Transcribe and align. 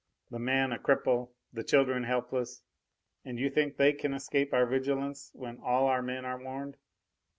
The 0.31 0.39
man 0.39 0.71
a 0.73 0.79
cripple, 0.79 1.29
the 1.53 1.63
children 1.63 2.03
helpless! 2.05 2.63
And 3.23 3.37
you 3.37 3.51
think 3.51 3.77
they 3.77 3.93
can 3.93 4.15
escape 4.15 4.51
our 4.51 4.65
vigilance 4.65 5.29
when 5.35 5.59
all 5.63 5.85
our 5.85 6.01
men 6.01 6.25
are 6.25 6.41
warned! 6.41 6.75